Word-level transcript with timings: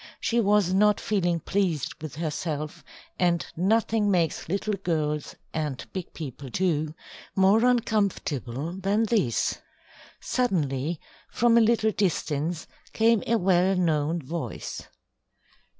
She 0.19 0.39
was 0.39 0.73
not 0.73 0.99
feeling 0.99 1.39
pleased 1.41 1.93
with 2.01 2.15
herself, 2.15 2.83
and 3.19 3.45
nothing 3.55 4.09
makes 4.09 4.49
little 4.49 4.73
girls, 4.73 5.35
and 5.53 5.85
big 5.93 6.11
people, 6.13 6.49
too, 6.49 6.95
more 7.35 7.63
uncomfortable 7.63 8.71
than 8.73 9.03
this. 9.03 9.61
Suddenly, 10.19 10.99
from 11.29 11.55
a 11.55 11.61
little 11.61 11.91
distance 11.91 12.65
came 12.93 13.21
a 13.27 13.35
well 13.37 13.75
known 13.75 14.19
voice. 14.23 14.87